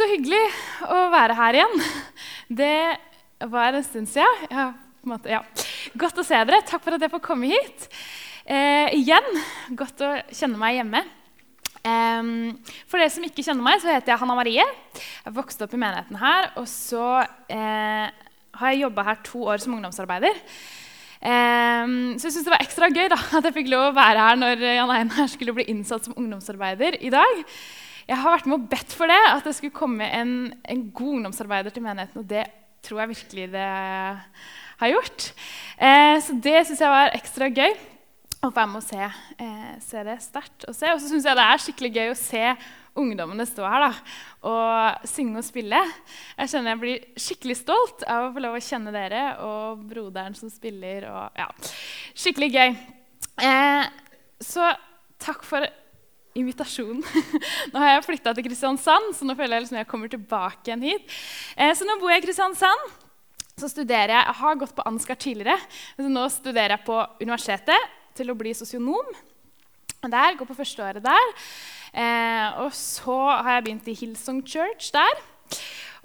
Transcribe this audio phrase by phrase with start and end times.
[0.00, 0.40] så hyggelig
[0.88, 1.82] å være her igjen.
[2.60, 2.76] Det
[3.52, 4.48] var en stund siden.
[4.50, 4.70] Ja,
[5.06, 5.42] måte, ja.
[6.00, 6.62] Godt å se dere.
[6.66, 7.88] Takk for at jeg får komme hit.
[8.48, 9.28] Eh, igjen,
[9.78, 11.04] godt å kjenne meg hjemme.
[11.80, 14.64] For dere som ikke kjenner meg, så heter jeg Hanna Marie.
[15.24, 16.50] Jeg vokste opp i menigheten her.
[16.60, 17.06] Og så
[17.52, 18.08] eh,
[18.60, 20.40] har jeg jobba her to år som ungdomsarbeider.
[21.20, 24.24] Um, så jeg synes det var ekstra gøy da, at jeg fikk lov å være
[24.24, 27.42] her når Jan Einar skulle bli innsatt som ungdomsarbeider i dag.
[28.08, 31.14] Jeg har vært med og bedt for det, at det skulle komme en, en god
[31.18, 32.22] ungdomsarbeider til menigheten.
[32.22, 32.46] Og det
[32.84, 33.68] tror jeg virkelig det
[34.80, 35.30] har gjort.
[35.76, 37.72] Eh, så det syns jeg var ekstra gøy.
[38.40, 39.08] Og være med og se,
[39.44, 40.72] eh, se det sterkt å.
[40.72, 42.44] Og så syns jeg det er skikkelig gøy å se
[43.00, 43.90] ungdommene stå her da,
[44.48, 45.80] og synge og spille.
[46.38, 50.34] Jeg kjenner jeg blir skikkelig stolt av å få lov å kjenne dere og broderen
[50.38, 51.06] som spiller.
[51.10, 51.50] Og, ja,
[52.16, 52.74] skikkelig gøy.
[53.44, 53.84] Eh,
[54.40, 54.72] så
[55.20, 55.68] takk for
[56.38, 57.02] invitasjonen.
[57.72, 60.84] nå har jeg flytta til Kristiansand, så nå føler jeg liksom jeg kommer tilbake igjen
[60.86, 61.16] hit.
[61.56, 62.92] Eh, så nå bor jeg i Kristiansand.
[63.60, 65.58] Så studerer jeg, jeg har gått på Ansgar tidligere,
[65.98, 69.10] så nå studerer jeg på universitetet til å bli sosionom.
[70.00, 71.34] Der, Går på førsteåret der.
[71.92, 75.20] Eh, og så har jeg begynt i Hillsong Church der.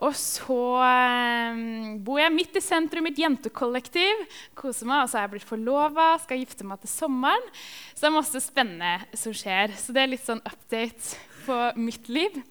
[0.04, 1.60] Og så eh,
[2.04, 4.26] bor jeg midt i sentrum i et jentekollektiv.
[4.58, 7.48] Koser meg, Og så har jeg blitt forlova, skal gifte meg til sommeren.
[7.94, 9.76] Så det er masse spennende som skjer.
[9.80, 12.42] Så det er litt sånn update på mitt liv.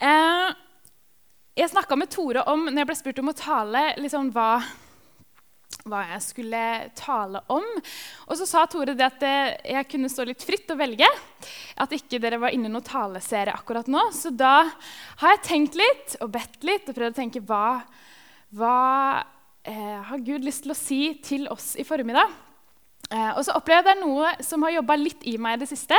[0.00, 0.48] Eh,
[1.56, 4.50] jeg snakka med Tore om når jeg ble spurt om å tale, liksom hva
[5.86, 6.62] hva jeg skulle
[6.98, 7.66] tale om.
[8.26, 11.08] Og så sa Tore det at jeg kunne stå litt fritt og velge.
[11.78, 14.08] At ikke dere var inne i noen taleserie akkurat nå.
[14.16, 14.64] Så da
[15.22, 17.80] har jeg tenkt litt og bedt litt og prøvd å tenke hva,
[18.56, 18.80] hva
[19.66, 22.34] eh, har Gud lyst til å si til oss i formiddag.
[23.10, 25.98] Eh, og så opplever jeg noe som har jobba litt i meg i det siste.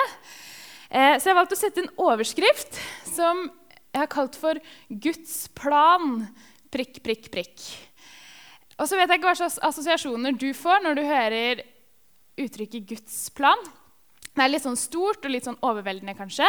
[0.89, 6.27] Eh, så jeg valgte å sette en overskrift som jeg har kalt for 'Guds plan'.
[6.69, 7.86] Prikk, prikk, prikk.
[8.77, 11.63] Og så vet jeg ikke hva slags assosiasjoner du får når du hører
[12.37, 13.61] uttrykket Guds plan.
[14.37, 16.45] Det er litt sånn stort og litt sånn overveldende, kanskje.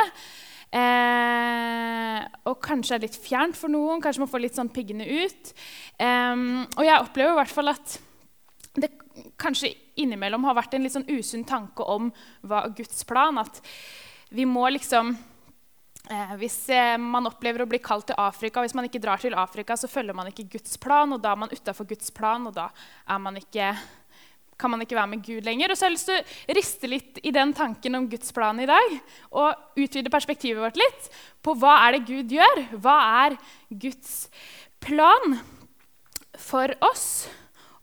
[0.77, 4.03] Eh, og kanskje er litt fjernt for noen.
[4.05, 5.55] Kanskje man får litt sånn piggende ut.
[5.97, 6.45] Eh,
[6.77, 7.97] og jeg opplever i hvert fall at
[8.79, 8.93] det
[9.41, 12.13] kanskje innimellom har vært en litt sånn usunn tanke om
[12.47, 13.59] hva Guds plan At
[14.31, 15.17] vi må liksom
[16.41, 19.77] hvis eh, man opplever å bli kalt til Afrika, hvis man ikke drar til Afrika,
[19.77, 22.69] så følger man ikke Guds plan, og da er man utafor Guds plan, og da
[23.21, 23.73] man ikke,
[24.59, 25.73] kan man ikke være med Gud lenger.
[25.73, 28.61] Og så har jeg lyst til å riste litt i den tanken om Guds plan
[28.61, 28.97] i dag,
[29.37, 31.11] og utvide perspektivet vårt litt
[31.45, 32.65] på hva er det Gud gjør?
[32.81, 32.97] Hva
[33.27, 33.39] er
[33.69, 34.17] Guds
[34.85, 35.39] plan
[36.39, 37.29] for oss?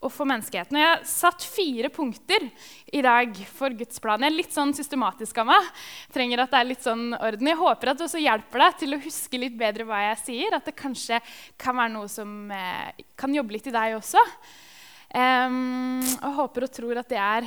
[0.05, 0.77] Og for menneskeheten.
[0.77, 2.45] Og Jeg har satt fire punkter
[2.93, 4.21] i dag for Guds plan.
[4.21, 5.71] Jeg er litt sånn systematisk av meg.
[6.13, 7.49] Trenger at det er litt sånn orden.
[7.49, 10.57] Jeg håper at det også hjelper deg til å huske litt bedre hva jeg sier.
[10.57, 11.19] At det kanskje
[11.61, 14.21] kan være noe som eh, kan jobbe litt i deg også.
[15.15, 17.45] Um, og håper og tror at det er,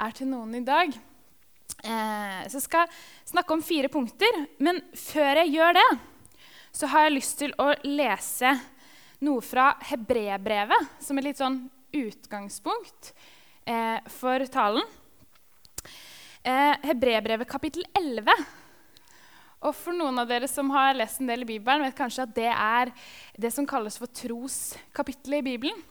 [0.00, 0.92] er til noen i dag.
[1.80, 4.44] Eh, så jeg skal snakke om fire punkter.
[4.62, 5.88] Men før jeg gjør det,
[6.72, 8.54] så har jeg lyst til å lese
[9.24, 13.12] noe fra hebrebrevet som er litt sånn utgangspunkt
[13.68, 14.86] eh, for talen.
[16.42, 18.32] Eh, hebrebrevet kapittel 11.
[19.60, 22.36] Og for noen av dere som har lest en del i Bibelen, vet kanskje at
[22.36, 22.92] det er
[23.36, 25.82] det som kalles for troskapittelet i Bibelen.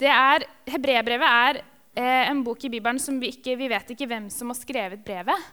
[0.00, 1.60] Det er, hebrebrevet er
[1.94, 5.04] eh, en bok i Bibelen som vi ikke vi vet ikke hvem som har skrevet
[5.06, 5.46] brevet.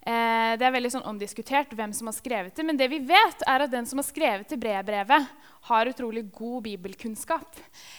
[0.00, 2.64] Eh, det er veldig sånn omdiskutert hvem som har skrevet det.
[2.64, 5.26] Men det vi vet, er at den som har skrevet til brevbrevet,
[5.68, 7.58] har utrolig god bibelkunnskap.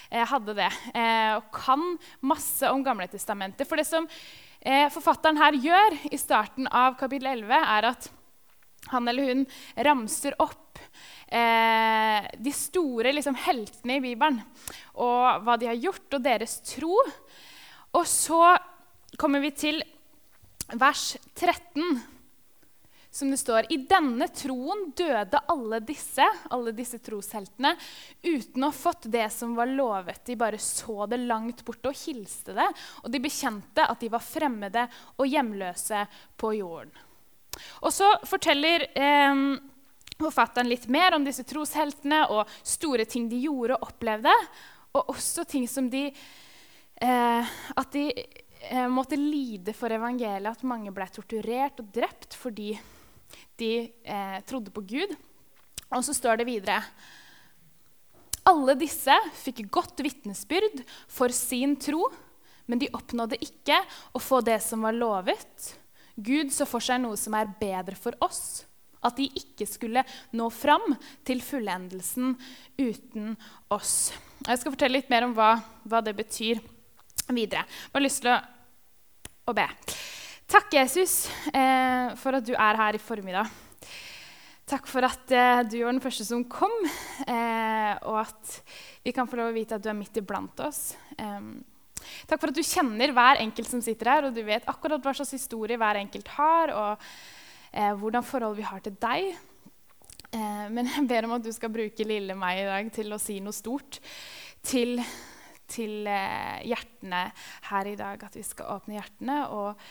[0.09, 0.72] Eh, hadde det.
[0.95, 1.84] Eh, og kan
[2.25, 3.69] masse om Gamletestamentet.
[3.69, 4.09] For det som
[4.62, 8.09] eh, forfatteren her gjør i starten av kapittel 11, er at
[8.89, 9.45] han eller hun
[9.85, 10.79] ramser opp
[11.28, 14.41] eh, de store liksom, heltene i Bibelen.
[14.97, 16.97] Og hva de har gjort, og deres tro.
[17.94, 18.41] Og så
[19.22, 19.83] kommer vi til
[20.74, 22.00] vers 13,
[23.12, 27.74] som det står I denne troen døde alle disse, alle disse trosheltene,
[28.24, 30.24] uten å ha fått det som var lovet.
[30.25, 32.69] De bare så det langt borte og hilste det.
[33.04, 34.86] Og de bekjente at de var fremmede
[35.18, 36.06] og hjemløse
[36.40, 36.94] på jorden.
[37.84, 39.42] Og så forteller eh,
[40.22, 44.36] forfatteren litt mer om disse trosheltene og store ting de gjorde og opplevde.
[44.95, 48.07] Og også ting som de eh, At de
[48.69, 52.74] eh, måtte lide for evangeliet, at mange ble torturert og drept fordi
[53.60, 53.74] de
[54.04, 55.13] eh, trodde på Gud.
[55.92, 56.80] Og så står det videre
[58.48, 62.08] Alle disse fikk godt vitnesbyrd for sin tro,
[62.66, 63.78] men de oppnådde ikke
[64.16, 65.72] å få det som var lovet.
[66.16, 68.66] Gud så for seg noe som er bedre for oss,
[69.02, 70.04] At de ikke skulle
[70.38, 70.92] nå fram
[71.25, 72.36] til fullendelsen
[72.78, 73.31] uten
[73.74, 74.12] oss.
[74.46, 75.56] Jeg skal fortelle litt mer om hva,
[75.90, 76.62] hva det betyr
[77.36, 77.66] videre.
[77.68, 78.38] Jeg har lyst til å,
[79.51, 79.68] å be.
[80.51, 83.51] Takk, Jesus, eh, for at du er her i formiddag.
[84.72, 86.74] Takk for at eh, du var den første som kom,
[87.28, 88.57] eh, og at
[89.04, 90.94] vi kan få lov å vite at du er midt iblant oss.
[91.18, 95.13] takk for at du kjenner hver enkelt som sitter her, og du vet akkurat hva
[95.16, 97.07] slags historie hver enkelt har, og
[97.72, 99.33] eh, hvordan forhold vi har til deg.
[100.31, 103.19] Eh, men jeg ber om at du skal bruke lille meg i dag til å
[103.19, 104.00] si noe stort
[104.63, 105.00] til,
[105.71, 107.27] til eh, hjertene
[107.69, 108.23] her i dag.
[108.27, 109.88] At vi skal åpne hjertene og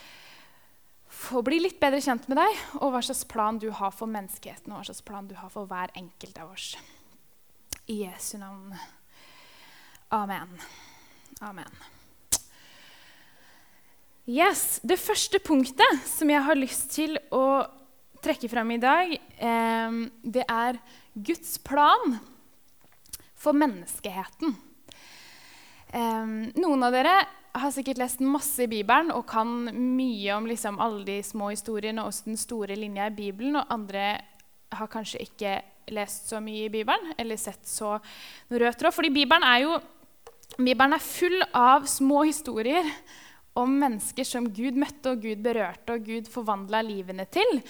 [1.11, 4.71] få bli litt bedre kjent med deg og hva slags plan du har for menneskeheten
[4.71, 6.75] og hva slags plan du har for hver enkelt av oss.
[7.91, 8.77] I Jesu navn.
[10.15, 10.55] Amen.
[11.41, 11.81] Amen.
[14.31, 17.65] Yes, Det første punktet som jeg har lyst til å
[18.23, 20.79] trekke frem i dag, eh, det er
[21.17, 22.21] Guds plan
[23.35, 24.55] for menneskeheten.
[25.91, 26.27] Eh,
[26.63, 27.15] noen av dere
[27.59, 32.05] har sikkert lest masse i Bibelen og kan mye om liksom alle de små historiene
[32.07, 33.59] og den store linja i Bibelen.
[33.59, 34.13] Og andre
[34.71, 35.57] har kanskje ikke
[35.91, 37.97] lest så mye i Bibelen eller sett så
[38.51, 38.95] rød tråd.
[38.95, 39.81] Fordi Bibelen er jo
[40.59, 42.87] Bibelen er full av små historier
[43.59, 47.61] om mennesker som Gud møtte og Gud berørte og Gud forvandla livene til.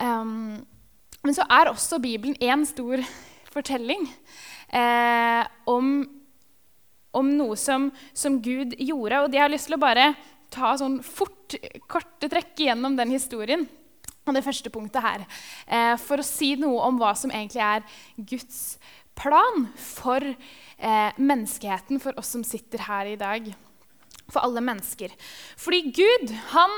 [0.00, 0.56] Um,
[1.22, 3.04] men så er også Bibelen én stor
[3.52, 4.08] fortelling
[4.72, 6.00] eh, om
[7.12, 9.22] om noe som, som, Gud gjorde.
[9.24, 10.12] Og de har lyst til å bare
[10.52, 11.56] ta sånn fort,
[11.90, 13.66] korte trekk gjennom den historien.
[14.22, 15.24] Og det første punktet her,
[15.66, 17.82] eh, For å si noe om hva som egentlig er
[18.16, 18.78] Guds
[19.18, 23.52] plan for eh, menneskeheten, for oss som sitter her i dag.
[24.30, 25.12] For alle mennesker.
[25.60, 26.76] Fordi Gud, han,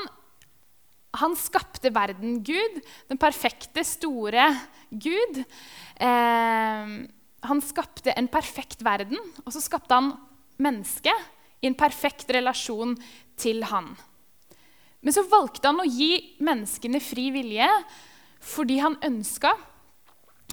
[1.21, 2.41] han skapte verden.
[2.43, 4.49] Gud, den perfekte, store
[4.89, 5.43] Gud.
[6.01, 6.97] Eh,
[7.49, 10.13] han skapte en perfekt verden, og så skapte han
[10.61, 12.95] mennesket i en perfekt relasjon
[13.39, 13.93] til han.
[15.05, 17.69] Men så valgte han å gi menneskene fri vilje
[18.45, 19.51] fordi han ønska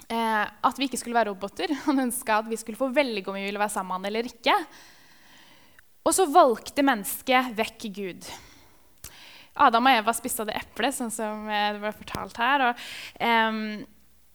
[0.09, 1.73] eh, at vi ikke skulle være roboter.
[1.87, 4.55] Han ønska at vi skulle få velge om vi ville være sammen eller ikke.
[6.03, 8.29] Og så valgte mennesket vekk Gud.
[9.61, 12.65] Adam og Eva spiste av det eplet, sånn som eh, det ble fortalt her.
[12.69, 12.87] Og,
[13.21, 13.61] eh,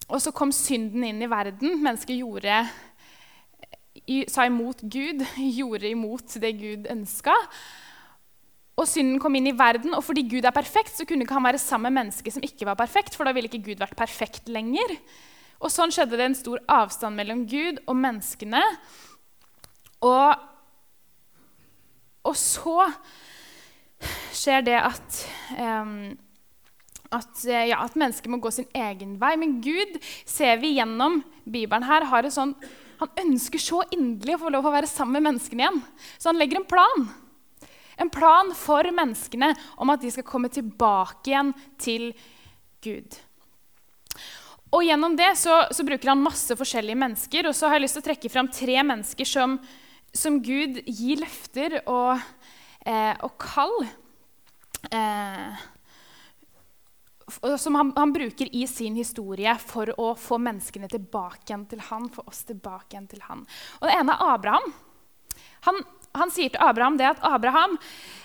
[0.08, 1.76] og så kom synden inn i verden.
[1.84, 2.62] Mennesket gjorde,
[4.32, 5.24] sa imot Gud,
[5.58, 7.36] gjorde imot det Gud ønska.
[8.78, 11.48] Og synden kom inn i verden, og fordi Gud er perfekt, så kunne ikke han
[11.48, 14.48] være sammen med mennesket som ikke var perfekt, for da ville ikke Gud vært perfekt
[14.54, 14.94] lenger.
[15.58, 18.62] Og sånn skjedde det en stor avstand mellom Gud og menneskene.
[20.06, 20.44] Og,
[22.22, 22.86] og så
[24.30, 25.18] skjer det at
[25.58, 26.14] um,
[27.14, 29.34] at, eh, ja, at, mennesker må gå sin egen vei.
[29.40, 32.54] Men Gud ser vi gjennom Bibelen her, har et sånn,
[32.98, 35.80] han ønsker så inderlig å få lov å være sammen med menneskene igjen.
[36.18, 37.06] Så han legger en plan.
[37.98, 42.10] En plan for menneskene om at de skal komme tilbake igjen til
[42.84, 43.18] Gud.
[44.74, 47.48] Og Gjennom det så, så bruker han masse forskjellige mennesker.
[47.48, 49.56] Og så har jeg lyst til å trekke fram tre mennesker som,
[50.12, 52.20] som Gud gir løfter og,
[52.84, 53.78] eh, og kall.
[54.92, 55.64] Eh,
[57.58, 62.08] som han, han, bruker i sin historie for å få menneskene tilbake igjen til han,
[62.12, 63.44] få oss tilbake igjen til han.
[63.80, 64.72] Og Det ene er Abraham.
[65.68, 65.82] Han,
[66.16, 67.76] han sier til Abraham det at Abraham,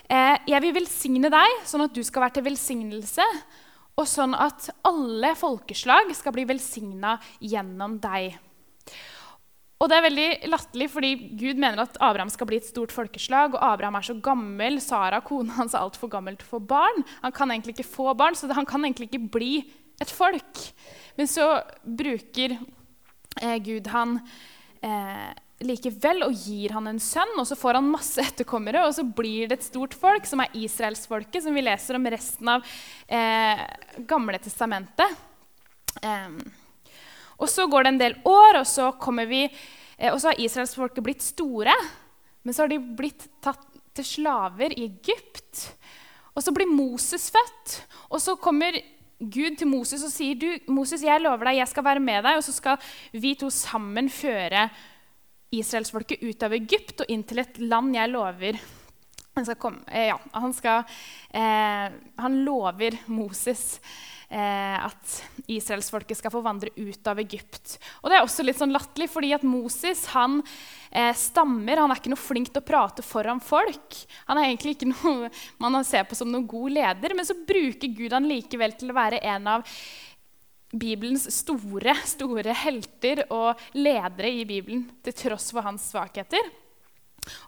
[0.08, 3.28] eh, jeg vil velsigne deg sånn at du skal være til velsignelse,
[3.94, 8.34] og sånn at alle folkeslag skal bli velsigna gjennom deg.
[9.84, 13.52] Og det er veldig latterlig, fordi Gud mener at Abraham skal bli et stort folkeslag.
[13.52, 17.04] Og Abraham er så gammel, Sara, kona hans, er altfor gammel til å få barn.
[17.20, 19.52] Han kan egentlig ikke få barn, så han kan egentlig ikke bli
[20.00, 20.62] et folk.
[21.20, 21.50] Men så
[21.84, 24.16] bruker eh, Gud han
[24.80, 25.28] eh,
[25.68, 29.52] likevel og gir han en sønn, og så får han masse etterkommere, og så blir
[29.52, 32.74] det et stort folk, som er israelsfolket, som vi leser om resten av
[33.04, 33.64] eh,
[34.08, 35.24] Gamle testamentet.
[36.00, 36.62] Eh,
[37.38, 38.90] og Så går det en del år, og så,
[39.26, 39.44] vi,
[39.98, 41.74] eh, og så har israelsfolket blitt store.
[42.42, 43.64] Men så har de blitt tatt
[43.94, 45.70] til slaver i Egypt.
[46.34, 47.78] Og så blir Moses født.
[48.10, 48.76] Og så kommer
[49.18, 52.38] Gud til Moses og sier du, Moses, jeg lover deg, jeg skal være med deg,
[52.38, 54.66] og så skal vi to sammen føre
[55.54, 58.58] israelsfolket ut av Egypt og inn til et land jeg lover.
[59.34, 60.84] Han, skal komme, eh, ja, han, skal,
[61.30, 63.78] eh, han lover Moses
[64.34, 67.76] at israelsfolket skal få vandre ut av Egypt.
[68.02, 70.40] Og Det er også litt sånn latterlig, fordi at Moses han
[70.90, 71.82] eh, stammer.
[71.82, 74.00] Han er ikke noe flink til å prate foran folk.
[74.30, 75.30] Han er egentlig ikke noe
[75.62, 78.98] man ser på som noen god leder, men så bruker Gud han likevel til å
[78.98, 79.78] være en av
[80.74, 86.50] Bibelens store, store helter og ledere i Bibelen, til tross for hans svakheter.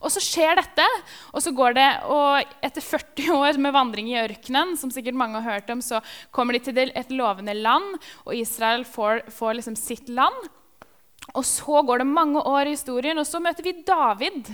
[0.01, 0.85] Og så skjer dette,
[1.33, 5.41] og så går det, og etter 40 år med vandring i ørkenen, som sikkert mange
[5.41, 6.01] har hørt om, så
[6.35, 10.49] kommer de til et lovende land, og Israel får, får liksom sitt land.
[11.35, 14.53] Og så går det mange år i historien, og så møter vi David,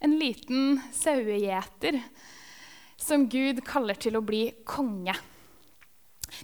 [0.00, 1.98] en liten sauegjeter
[2.98, 5.14] som Gud kaller til å bli konge.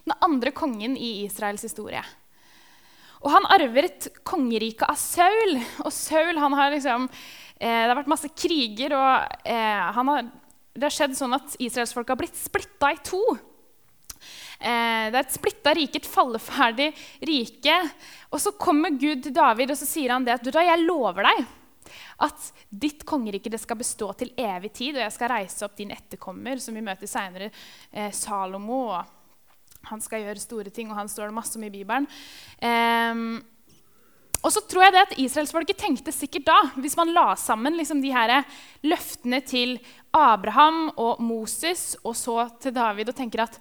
[0.04, 2.02] Den andre kongen i Israels historie.
[3.25, 5.56] Og han arver et kongerike av Saul.
[5.85, 7.09] Og Saul han har liksom
[7.61, 10.31] det har vært masse kriger, og eh, har,
[10.75, 13.23] det har skjedd sånn at israelsfolket har blitt splitta i to.
[14.65, 16.89] Eh, det er et splitta rike, et falleferdig
[17.29, 17.77] rike.
[18.33, 21.29] Og så kommer Gud til David og så sier han det at da, jeg lover
[21.29, 21.45] deg
[22.25, 25.93] at ditt kongerike det skal bestå til evig tid, og jeg skal reise opp din
[25.93, 27.51] etterkommer, som vi møter seinere,
[27.93, 28.87] eh, Salomo.
[28.95, 32.07] og Han skal gjøre store ting, og han står det masse om i Bibelen.
[32.59, 33.15] Eh,
[34.45, 38.03] og så tror jeg det at Israelsfolket tenkte sikkert da, hvis man la sammen liksom
[38.05, 38.35] de her
[38.85, 39.79] løftene til
[40.15, 43.57] Abraham og Moses og så til David og tenker at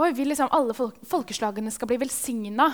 [0.00, 2.68] oi, vi liksom alle folkeslagene skal bli velsigna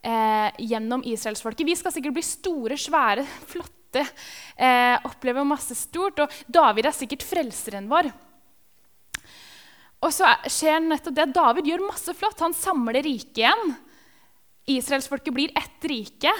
[0.00, 1.66] eh, gjennom israelsfolket.
[1.66, 4.04] Vi skal sikkert bli store, svære, flotte,
[4.56, 6.22] eh, oppleve masse stort.
[6.22, 8.10] Og David er sikkert frelseren vår.
[10.04, 11.32] Og så skjer nettopp det.
[11.34, 12.40] David gjør masse flott.
[12.44, 13.76] Han samler riket igjen.
[14.66, 16.32] Israelsfolket blir ett rike.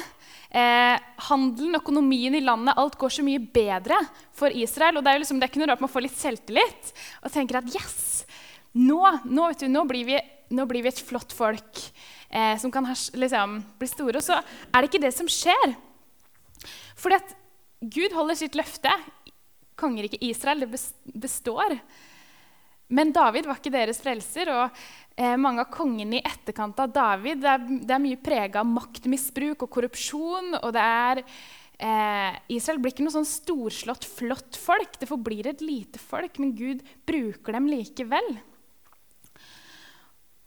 [0.50, 3.98] Eh, handelen, økonomien i landet, alt går så mye bedre
[4.34, 4.96] for Israel.
[4.96, 6.92] og Det er jo liksom, det er ikke noe rart man får litt selvtillit
[7.22, 8.24] og tenker at yes,
[8.74, 10.18] nå, nå, du, nå, blir, vi,
[10.54, 11.82] nå blir, vi, et flott folk
[12.30, 14.18] eh, som kan liksom, bli store.
[14.18, 15.76] Og så er det ikke det som skjer.
[16.98, 17.36] Fordi at
[17.80, 18.90] Gud holder sitt løfte.
[19.76, 20.72] Kongeriket Israel det
[21.14, 21.78] består.
[22.88, 24.50] Men David var ikke deres frelser.
[24.52, 24.80] og
[25.18, 28.70] eh, Mange av kongene i etterkant av David det er, det er mye prega av
[28.70, 30.54] maktmisbruk og korrupsjon.
[30.60, 31.22] og er,
[31.82, 35.00] eh, Israel blir ikke noe sånn storslått, flott folk.
[35.00, 38.36] Det forblir et lite folk, men Gud bruker dem likevel.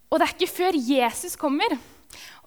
[0.09, 1.75] Og det er ikke før Jesus kommer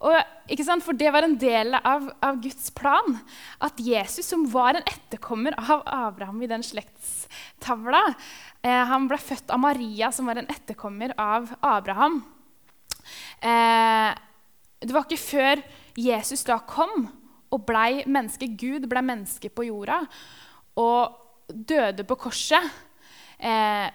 [0.03, 3.19] og, For det var en del av, av, Guds plan.
[3.63, 8.03] At Jesus, som var en etterkommer av Abraham i den slektstavla
[8.63, 12.23] eh, Han ble født av Maria, som var en etterkommer av Abraham.
[13.39, 14.11] Eh,
[14.83, 15.63] det var ikke før
[15.99, 17.07] Jesus da kom
[17.53, 20.01] og blei menneske, Gud ble menneske på jorda,
[20.81, 22.65] og døde på korset,
[23.39, 23.93] eh,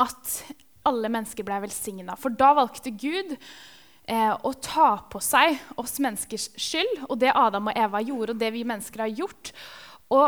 [0.00, 0.36] at
[0.86, 2.16] alle mennesker ble velsigna.
[2.16, 3.34] For da valgte Gud
[4.10, 8.42] eh, å ta på seg oss menneskers skyld og det Adam og Eva gjorde, og
[8.42, 9.52] det vi mennesker har gjort.
[10.10, 10.26] Og,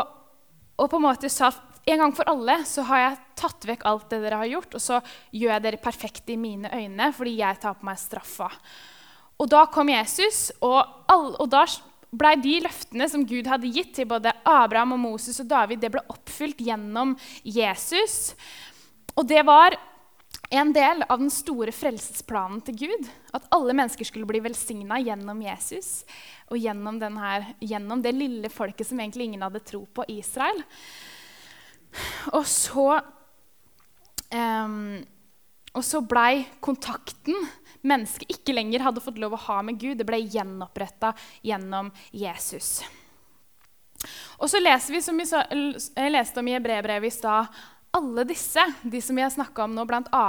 [0.79, 1.51] og på en måte sa
[1.83, 4.83] en gang for alle så har jeg tatt vekk alt det dere har gjort, og
[4.83, 5.01] så
[5.35, 8.49] gjør jeg dere perfekte i mine øyne fordi jeg tar på meg straffa.
[9.41, 10.79] Og da kom Jesus, og,
[11.11, 11.65] all, og da
[12.13, 15.91] blei de løftene som Gud hadde gitt til både Abraham og Moses og David, det
[15.91, 18.35] ble oppfylt gjennom Jesus.
[19.17, 19.75] Og det var
[20.49, 23.07] en del av den store frelsesplanen til Gud.
[23.33, 26.03] At alle mennesker skulle bli velsigna gjennom Jesus
[26.51, 30.61] og gjennom, denne, gjennom, det lille folket som egentlig ingen hadde tro på, Israel.
[32.33, 32.87] Og så
[34.33, 35.01] um,
[35.81, 37.47] så blei kontakten
[37.81, 42.83] mennesket ikke lenger hadde fått lov å ha med Gud, det ble gjenoppretta gjennom Jesus.
[44.37, 45.25] Og så leser vi, som vi
[46.11, 47.49] leste om i brevbrevet i stad,
[47.93, 50.23] alle disse, de som vi har snakka om nå, bl.a.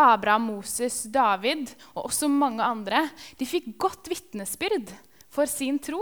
[0.00, 4.94] Abraham, Moses, David og også mange andre, de fikk godt vitnesbyrd
[5.32, 6.00] for sin tro.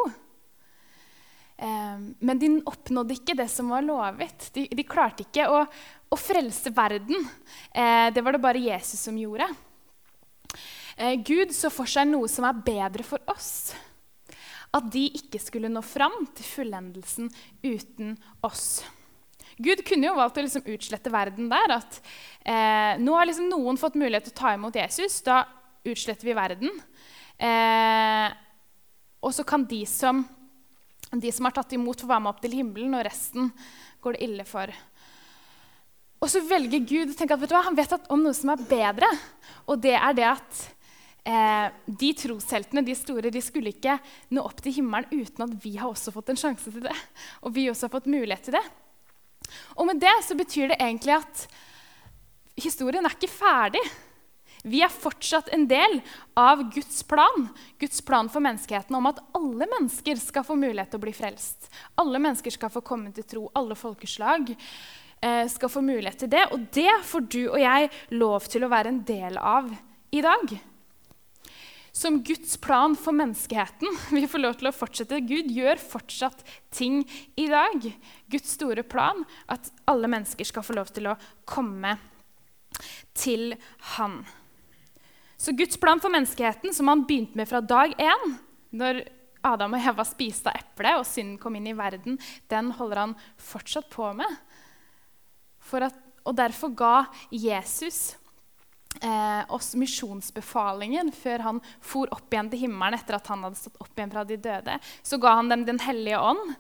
[1.57, 4.49] Eh, men de oppnådde ikke det som var lovet.
[4.55, 7.27] De, de klarte ikke å, å frelse verden.
[7.75, 9.51] Eh, det var det bare Jesus som gjorde.
[10.97, 13.75] Eh, Gud så for seg noe som er bedre for oss.
[14.75, 17.35] At de ikke skulle nå fram til fullendelsen
[17.67, 18.15] uten
[18.47, 18.85] oss.
[19.63, 21.77] Gud kunne jo valgt å liksom utslette verden der.
[21.77, 22.01] At
[22.43, 25.21] eh, nå har liksom noen fått mulighet til å ta imot Jesus.
[25.27, 25.45] Da
[25.85, 26.73] utsletter vi verden.
[27.39, 28.29] Eh,
[29.25, 30.25] og så kan de som,
[31.13, 33.53] de som har tatt imot, få være med opp til himmelen, og resten
[34.05, 34.73] går det ille for.
[36.25, 38.69] Og så velger Gud å tenke at vet hva, han vet om noe som er
[38.69, 39.09] bedre.
[39.69, 40.61] Og det er det at
[41.29, 43.99] eh, de trosheltene, de store, de skulle ikke
[44.33, 46.97] nå opp til himmelen uten at vi har også fått en sjanse til det.
[47.45, 48.65] Og vi også har fått mulighet til det.
[49.79, 51.47] Og med det så betyr det egentlig at
[52.61, 53.83] historien er ikke ferdig.
[54.65, 55.99] Vi er fortsatt en del
[56.41, 57.49] av Guds plan
[57.81, 61.69] Guds plan for menneskeheten om at alle mennesker skal få mulighet til å bli frelst.
[62.01, 63.49] Alle mennesker skal få komme til tro.
[63.53, 66.47] Alle folkeslag eh, skal få mulighet til det.
[66.57, 69.69] Og det får du og jeg lov til å være en del av
[70.15, 70.57] i dag.
[71.95, 73.99] Som Guds plan for menneskeheten.
[74.11, 75.21] Vi får lov til å fortsette.
[75.23, 76.43] Gud gjør fortsatt
[76.75, 77.05] ting
[77.39, 77.87] i dag.
[78.33, 81.95] Guds store plan, at alle mennesker skal få lov til å komme
[83.15, 83.55] til
[83.95, 84.25] Han.
[85.39, 88.35] Så Guds plan for menneskeheten, som han begynte med fra dag én,
[88.75, 89.05] når
[89.45, 92.17] Adam og Eva spiste av eplet og synden kom inn i verden,
[92.51, 94.39] den holder han fortsatt på med.
[95.85, 96.95] At, og derfor ga
[97.31, 98.15] Jesus
[99.53, 103.99] oss misjonsbefalingen før han for opp igjen til himmelen etter at han hadde stått opp
[103.99, 104.77] igjen fra de døde.
[105.03, 106.55] Så ga han dem Den hellige ånd,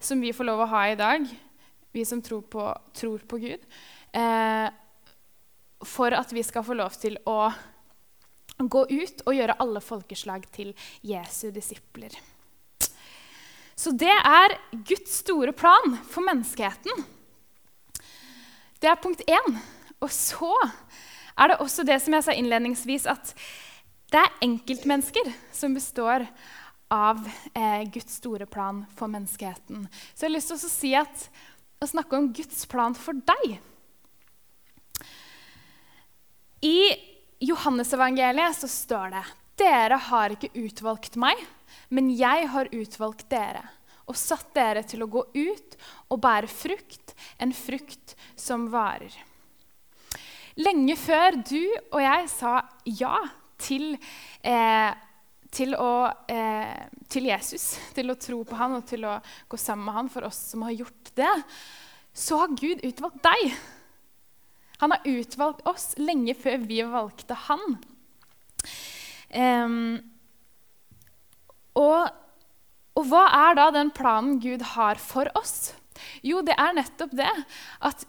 [0.00, 1.28] som vi får lov å ha i dag,
[1.94, 2.64] vi som tror på,
[2.96, 3.62] tror på Gud,
[4.12, 4.66] eh,
[5.84, 7.52] for at vi skal få lov til å
[8.58, 10.72] gå ut og gjøre alle folkeslag til
[11.02, 12.14] Jesu disipler.
[13.74, 14.54] Så det er
[14.86, 17.04] Guds store plan for menneskeheten.
[18.78, 19.56] Det er punkt én.
[20.02, 20.52] Og så
[21.34, 23.34] er det også det som jeg sa innledningsvis, at
[24.12, 26.26] det er enkeltmennesker som består
[26.94, 27.22] av
[27.54, 29.88] eh, Guds store plan for menneskeheten.
[30.14, 31.24] Så jeg har lyst til å si at,
[31.82, 33.56] å snakke om Guds plan for deg.
[36.64, 36.78] I
[37.44, 39.24] Johannesevangeliet så står det
[39.60, 41.38] dere har ikke utvalgt meg,
[41.90, 43.62] men jeg har utvalgt dere
[44.04, 45.76] og satt dere til å gå ut
[46.12, 49.14] og bære frukt, en frukt som varer.
[50.60, 53.16] Lenge før du og jeg sa ja
[53.58, 53.96] til,
[54.46, 54.90] eh,
[55.50, 59.16] til, å, eh, til, Jesus, til å tro på han og til å
[59.50, 61.32] gå sammen med han for oss som har gjort det,
[62.14, 63.56] så har Gud utvalgt deg.
[64.82, 67.78] Han har utvalgt oss lenge før vi valgte han.
[69.34, 69.96] Um,
[71.74, 72.10] og,
[72.94, 75.72] og, hva er da den planen Gud har for oss?
[76.22, 77.32] Jo, det er nettopp det
[77.86, 78.06] at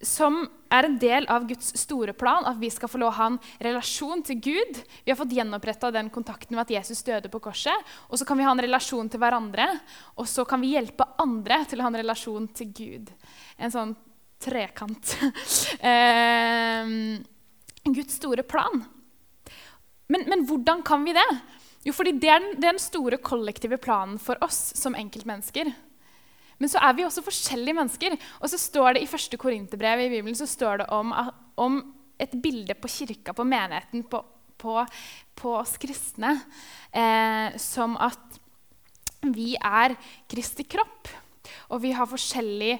[0.00, 0.42] som
[0.72, 3.38] er en del av Guds store plan, at vi skal få lov å ha en
[3.60, 4.78] relasjon til Gud.
[5.04, 7.90] Vi har fått gjenoppretta den kontakten med at Jesus døde på korset.
[8.08, 9.66] Og så kan vi ha en relasjon til hverandre,
[10.16, 13.12] og så kan vi hjelpe andre til å ha en relasjon til Gud.
[13.60, 13.92] En sånn
[14.40, 15.16] trekant.
[15.92, 16.96] eh,
[17.84, 18.84] Guds store plan.
[20.10, 21.28] Men, men, hvordan kan vi det?
[21.84, 25.70] Jo, fordi det er, den, den store kollektive planen for oss som enkeltmennesker.
[26.60, 28.16] Men så er vi også forskjellige mennesker.
[28.40, 31.14] Og så står det i første Korinterbrev i Bibelen så står det om,
[31.60, 31.80] om,
[32.20, 34.20] et bilde på kirka, på menigheten, på,
[34.60, 34.74] på,
[35.40, 36.34] på oss kristne,
[36.92, 38.36] eh, som at
[39.24, 39.96] vi er
[40.28, 41.08] Kristi kropp.
[41.72, 42.74] Og vi har forskjellig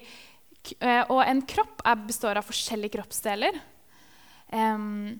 [0.60, 3.56] Eh, og en kropp består av forskjellige kroppsdeler.
[4.50, 5.16] Um,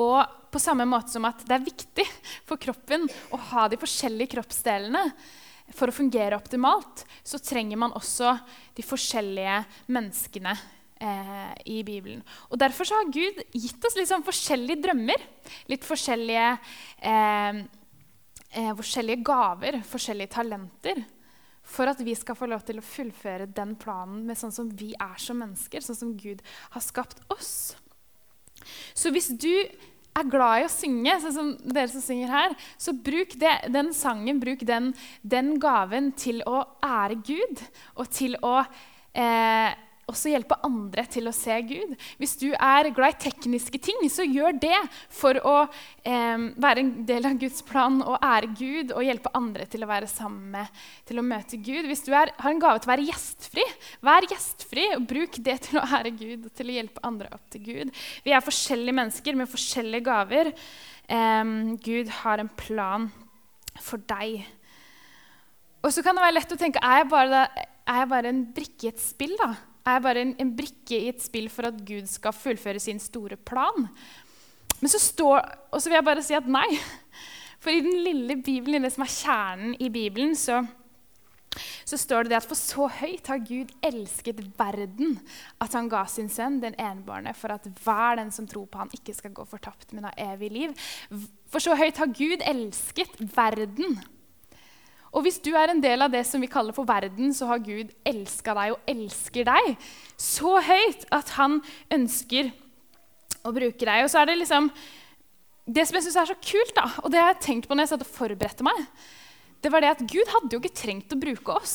[0.00, 2.06] og på samme måte som at det er viktig
[2.48, 5.02] for kroppen å ha de forskjellige kroppsdelene
[5.76, 8.34] for å fungere optimalt, så trenger man også
[8.76, 9.60] de forskjellige
[9.92, 12.24] menneskene eh, i Bibelen.
[12.50, 15.28] Og Derfor har Gud gitt oss litt sånn forskjellige drømmer.
[15.70, 16.50] Litt forskjellige,
[17.12, 17.62] eh,
[18.50, 21.04] eh, forskjellige gaver, forskjellige talenter
[21.70, 24.90] for at vi skal få lov til å fullføre den planen med sånn som vi
[24.98, 26.42] er som mennesker, sånn som Gud
[26.74, 27.76] har skapt oss.
[28.94, 29.52] Så hvis du
[30.18, 33.92] er glad i å synge, sånn som dere som synger her, så bruk det, den
[33.96, 34.90] sangen, bruk den,
[35.22, 37.62] den, gaven til å ære Gud
[37.96, 38.56] og til å
[39.14, 39.70] eh,
[40.10, 41.94] også hjelpe andre til å se Gud.
[42.20, 44.78] Hvis du er glad i tekniske ting, så gjør det
[45.14, 49.66] for å eh, være en del av Guds plan og ære Gud og hjelpe andre
[49.70, 51.88] til å være sammen med, til å møte Gud.
[51.88, 53.66] Hvis du er, har en gave til å være gjestfri,
[54.06, 57.50] vær gjestfri og bruk det til å ære Gud og til å hjelpe andre opp
[57.54, 57.96] til Gud.
[58.26, 60.54] Vi er forskjellige mennesker med forskjellige gaver.
[61.08, 63.10] Eh, Gud har en plan
[63.80, 64.42] for deg.
[65.80, 67.44] Og så kan det være lett å tenke er jeg bare,
[67.88, 69.32] er jeg bare en brikke i et spill.
[69.40, 69.54] da?
[69.92, 73.36] Er bare en, en, brikke i et spill for at Gud skal fullføre sin store
[73.36, 73.88] plan.
[74.80, 76.68] Men så står, Og så vil jeg bare si at nei.
[77.60, 80.62] For i den lille Bibelen, i det som er kjernen i Bibelen, så,
[81.84, 85.18] så står det det at for så høyt har Gud elsket verden
[85.60, 88.94] at han ga sin sønn, den enbårne, for at hver den som tror på han
[88.96, 90.72] ikke skal gå fortapt, men ha evig liv.
[91.52, 94.00] For så høyt har Gud elsket verden.
[95.10, 97.62] Og hvis du er en del av det som vi kaller for verden, så har
[97.64, 99.72] Gud elska deg og elsker deg
[100.14, 101.58] så høyt at han
[101.90, 102.52] ønsker
[103.42, 104.04] å bruke deg.
[104.04, 104.70] Og så er det liksom
[105.70, 107.84] Det som jeg syns er så kult, da, og det har jeg tenkt på når
[107.84, 108.78] jeg satt og forberedte meg,
[109.62, 111.74] det var det at Gud hadde jo ikke trengt å bruke oss.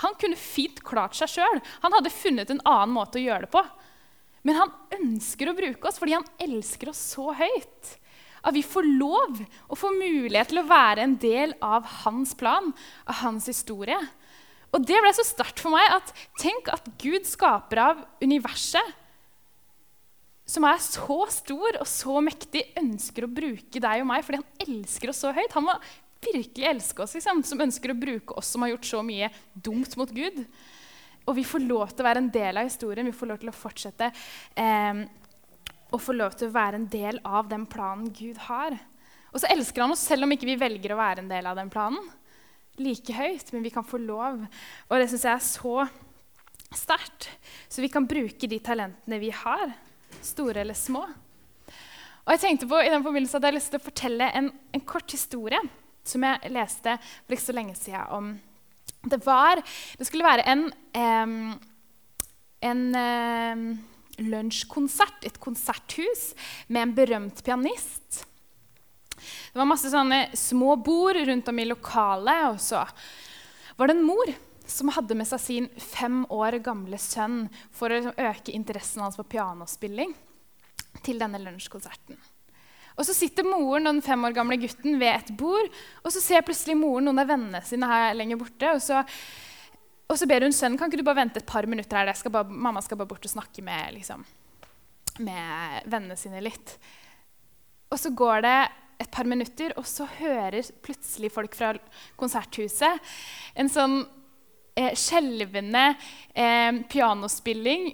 [0.00, 1.60] Han kunne fint klart seg sjøl.
[1.84, 3.62] Han hadde funnet en annen måte å gjøre det på.
[4.48, 7.92] Men han ønsker å bruke oss fordi han elsker oss så høyt.
[8.42, 12.72] At vi får lov og får mulighet til å være en del av hans plan,
[13.06, 13.98] av hans historie.
[14.72, 18.98] Og det ble så sterkt for meg at tenk at Gud, skaper av universet,
[20.48, 24.64] som er så stor og så mektig, ønsker å bruke deg og meg fordi han
[24.66, 25.54] elsker oss så høyt.
[25.54, 25.76] Han må
[26.22, 29.96] virkelig elske oss, liksom, som ønsker å bruke oss som har gjort så mye dumt
[30.00, 30.42] mot Gud.
[31.22, 33.06] Og vi får lov til å være en del av historien.
[33.06, 34.10] Vi får lov til å fortsette
[34.58, 35.02] eh,
[35.92, 38.78] og få lov til å være en del av den planen Gud har.
[39.32, 41.58] Og så elsker han oss selv om ikke vi velger å være en del av
[41.60, 42.00] den planen.
[42.80, 44.40] Like høyt, men vi kan få lov.
[44.88, 45.74] Og det syns jeg er så
[46.72, 47.28] sterkt.
[47.68, 49.74] Så vi kan bruke de talentene vi har,
[50.24, 51.04] store eller små.
[52.22, 54.50] Og jeg tenkte på i den forbindelse at jeg har lyst til å fortelle en,
[54.72, 55.58] en kort historie
[56.06, 58.32] som jeg leste for ikke så lenge siden om
[59.02, 59.58] Det, var,
[59.98, 60.60] det skulle være en,
[60.94, 61.32] um,
[62.62, 63.64] en um,
[64.18, 66.32] lunsjkonsert, et konserthus,
[66.68, 68.24] med en berømt pianist.
[69.52, 72.54] Det var masse sånne små bord rundt om i lokalet.
[72.54, 72.82] Og så
[73.78, 74.32] var det en mor
[74.68, 79.28] som hadde med seg sin fem år gamle sønn for å øke interessen hans for
[79.28, 80.14] pianospilling
[81.02, 82.18] til denne lunsjkonserten.
[82.92, 85.70] Og Så sitter moren og den fem år gamle gutten ved et bord,
[86.04, 88.74] og så ser plutselig moren noen av vennene sine her lenger borte.
[88.74, 89.00] og så
[90.12, 92.34] og så ber hun sønnen kan ikke du bare vente et par minutter her, skal
[92.34, 94.24] bare, mamma skal bare bort og snakke med, liksom,
[95.24, 96.76] med vennene sine litt.
[97.92, 98.56] Og så går det
[99.02, 101.72] et par minutter, og så hører plutselig folk fra
[102.20, 103.12] konserthuset
[103.58, 104.02] en sånn
[104.76, 105.88] eh, skjelvende
[106.36, 107.90] eh, pianospilling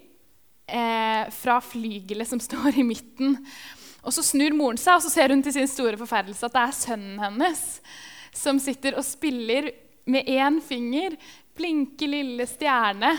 [0.66, 3.38] eh, fra flygelet som står i midten.
[4.02, 6.64] Og så snur moren seg, og så ser hun til sin store forferdelse at det
[6.66, 7.66] er sønnen hennes
[8.36, 9.72] som sitter og spiller
[10.08, 11.16] med én finger
[11.58, 13.12] blinke lille stjerne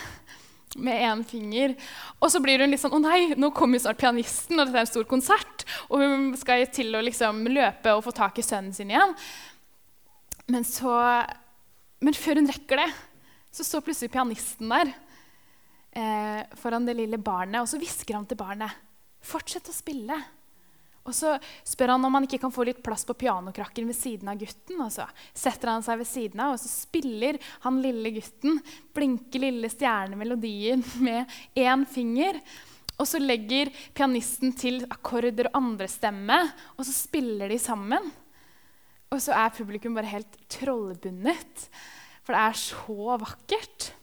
[0.77, 1.75] med én finger.
[2.19, 4.81] Og så blir hun litt sånn Å nei, nå kommer jo snart pianisten, og dette
[4.81, 5.65] er en stor konsert.
[5.89, 9.15] Og hun skal til å liksom løpe og få tak i sønnen sin igjen.
[10.49, 10.93] Men, så,
[12.01, 12.89] men før hun rekker det,
[13.53, 14.91] så står plutselig pianisten der
[15.97, 18.73] eh, foran det lille barnet, og så hvisker han til barnet.
[19.25, 20.17] Fortsett å spille.
[21.09, 21.35] Og så
[21.67, 24.79] spør han om han ikke kan få litt plass på pianokrakken ved siden av gutten.
[24.85, 28.59] Og så setter han seg ved siden av, og så spiller han lille gutten
[28.95, 32.41] blinke lille stjernemelodier med én finger.
[32.99, 36.41] Og så legger pianisten til akkorder og andrestemme,
[36.75, 38.11] og så spiller de sammen.
[39.09, 41.63] Og så er publikum bare helt trollbundet,
[42.21, 43.93] for det er så vakkert.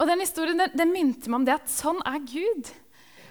[0.00, 2.70] Og den historien den, den minte meg om det at sånn er Gud.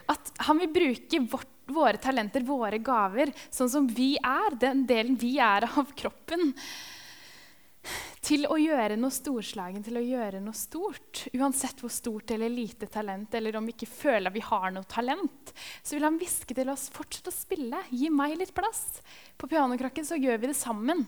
[0.09, 5.19] At han vil bruke vårt våre talenter, våre gaver, sånn som vi er, den delen
[5.19, 6.53] vi er av kroppen,
[8.25, 11.23] til å gjøre noe storslagen, til å gjøre noe stort.
[11.33, 15.53] Uansett hvor stort eller lite talent, eller om vi ikke føler vi har noe talent,
[15.81, 17.79] så vil han hviske til oss fortsett å spille.
[17.89, 18.99] Gi meg litt plass.
[19.39, 21.07] På pianokrakken så gjør vi det sammen.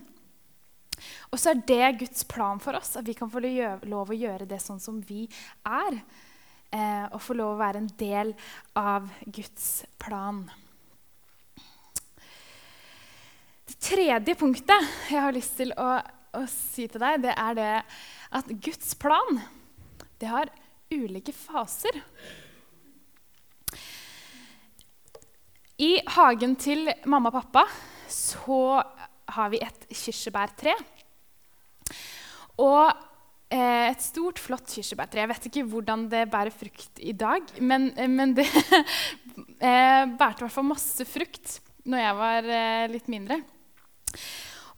[1.30, 4.48] Og så er det Guds plan for oss, at vi kan få lov å gjøre
[4.48, 5.26] det sånn som vi
[5.68, 6.02] er
[6.72, 8.32] eh, og få lov å være en del
[8.78, 10.42] av Guds plan.
[13.68, 15.90] Det tredje punktet jeg har lyst til å,
[16.36, 17.72] å si til deg, det er det
[18.32, 19.40] at Guds plan
[20.22, 20.50] det har
[20.92, 21.98] ulike faser.
[25.82, 27.64] I hagen til mamma og pappa
[28.12, 28.78] så
[29.32, 30.74] har vi et kirsebærtre.
[32.60, 32.92] Og
[33.52, 35.20] et stort, flott kirsebærtre.
[35.20, 38.46] Jeg vet ikke hvordan det bærer frukt i dag, men, eh, men det
[39.68, 42.48] eh, bærte i hvert fall masse frukt når jeg var
[42.92, 43.40] litt mindre.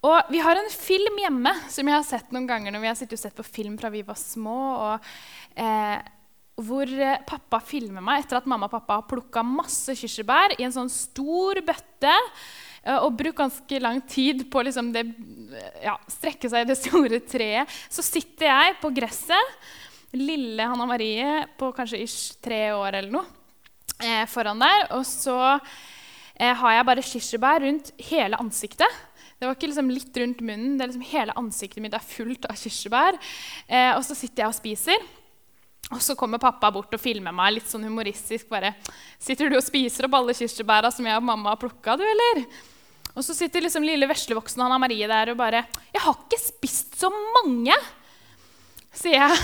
[0.05, 2.99] Og vi har en film hjemme som jeg har sett noen ganger når vi har
[2.99, 4.59] sittet og sett på film fra vi var små.
[4.89, 5.09] Og,
[5.61, 5.97] eh,
[6.65, 6.91] hvor
[7.29, 10.93] pappa filmer meg etter at mamma og pappa har plukka masse kirsebær i en sånn
[10.93, 14.91] stor bøtte Eh, og bruke ganske lang tid på liksom
[15.83, 17.71] ja, strekke seg i det store treet.
[17.89, 19.57] Så sitter jeg på gresset,
[20.15, 23.25] lille Hanna Marie på kanskje ish tre år eller noe,
[24.05, 24.87] eh, foran der.
[24.99, 29.03] Og så eh, har jeg bare kirsebær rundt hele ansiktet.
[29.35, 32.47] Det var ikke liksom litt rundt munnen, det er liksom hele ansiktet mitt er fullt
[32.49, 33.19] av kirsebær.
[33.67, 35.09] Eh, og så sitter jeg og spiser.
[35.93, 38.49] Og så kommer pappa bort og filmer meg litt sånn humoristisk.
[38.49, 38.75] bare,
[39.21, 42.47] 'Sitter du og spiser opp alle kirsebæra som jeg og mamma har plukka, du, eller?'
[43.15, 46.99] Og så sitter liksom lille veslevoksen Hanna Marie der og bare 'Jeg har ikke spist
[46.99, 47.79] så mange',
[48.93, 49.39] sier jeg.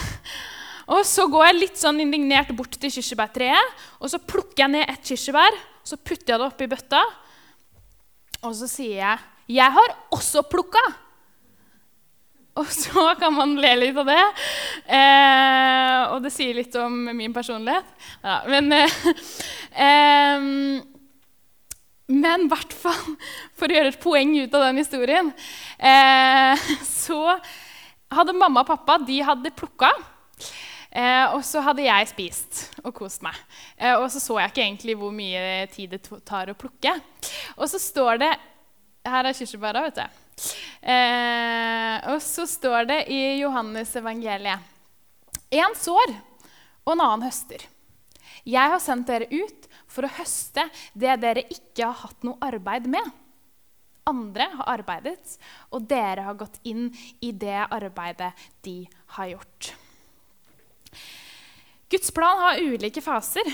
[0.89, 4.91] Og så går jeg litt sånn indignert bort til kirsebærtreet, og så plukker jeg ned
[4.91, 5.55] et kirsebær,
[5.85, 7.03] så putter jeg det oppi bøtta,
[8.43, 10.95] og så sier jeg 'Jeg har også plukka'.
[12.57, 14.25] Og så kan man le litt av det.
[14.87, 17.87] Eh, og det sier litt om min personlighet.
[18.23, 18.91] Ja, men eh,
[19.87, 20.49] eh,
[22.11, 23.17] men i hvert fall,
[23.59, 25.33] for å gjøre et poeng ut av den historien,
[25.79, 27.39] eh, så
[28.11, 29.93] hadde mamma og pappa de hadde plukka.
[30.91, 33.37] Eh, og så hadde jeg spist og kost meg.
[33.79, 36.97] Eh, og så så jeg ikke egentlig hvor mye tid det tar å plukke.
[37.57, 38.33] Og så står det
[39.07, 40.19] Her er kirsebæra, vet du.
[40.91, 44.67] Eh, og så står det i Johannes evangeliet
[45.51, 46.13] Én sår,
[46.85, 47.63] og en annen høster.
[48.47, 52.89] Jeg har sendt dere ut for å høste det dere ikke har hatt noe arbeid
[52.91, 53.11] med.
[54.11, 55.37] Andre har arbeidet,
[55.71, 56.89] og dere har gått inn
[57.21, 58.33] i det arbeidet
[58.65, 58.83] de
[59.17, 59.73] har gjort.
[61.91, 63.47] Guds plan har ulike faser.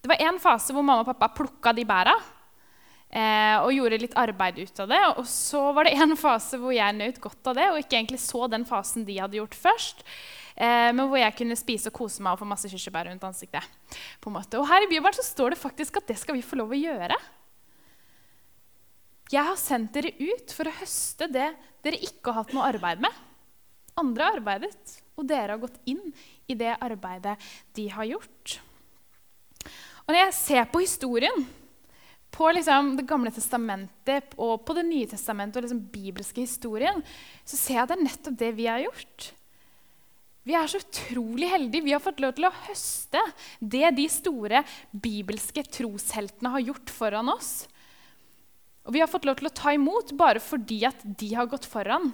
[0.00, 2.14] Det var en fase hvor mamma og pappa plukka de bæra
[3.10, 5.00] eh, og gjorde litt arbeid ut av det.
[5.20, 8.20] Og så var det en fase hvor jeg nøt godt av det og ikke egentlig
[8.22, 10.04] så den fasen de hadde gjort først.
[10.60, 13.64] Eh, men hvor jeg kunne spise og kose meg og få masse kirsebær rundt ansiktet.
[14.20, 14.58] på en måte.
[14.60, 16.80] Og her i Bibelen så står det faktisk at det skal vi få lov å
[16.80, 17.16] gjøre.
[19.30, 23.00] Jeg har sendt dere ut for å høste det dere ikke har hatt noe arbeid
[23.00, 23.14] med.
[24.00, 26.02] Andre har arbeidet, og dere har gått inn
[26.50, 27.36] i det arbeidet
[27.76, 28.60] de har gjort.
[30.04, 31.46] Og Når jeg ser på historien,
[32.30, 37.02] på liksom Det gamle testamentet og på Det nye testamentet og liksom bibelske historien,
[37.44, 39.32] så ser jeg at det er nettopp det vi har gjort.
[40.50, 41.84] Vi er så utrolig heldige.
[41.86, 43.20] Vi har fått lov til å høste
[43.62, 47.52] det de store bibelske trosheltene har gjort foran oss.
[48.82, 51.68] Og vi har fått lov til å ta imot bare fordi at de har gått
[51.70, 52.10] foran.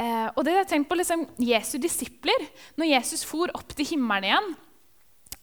[0.00, 2.48] Eh, og det jeg tenkt på liksom, Jesu disipler,
[2.80, 4.50] når Jesus for opp til himmelen igjen